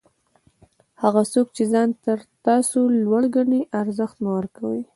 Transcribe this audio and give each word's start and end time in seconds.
هغه 1.01 1.21
څوک 1.33 1.47
چي 1.55 1.63
ځان 1.71 1.89
تر 2.03 2.19
تاسي 2.45 2.81
لوړ 3.05 3.23
ګڼي؛ 3.35 3.61
ارزښت 3.81 4.15
مه 4.23 4.31
ورکوئ! 4.37 4.81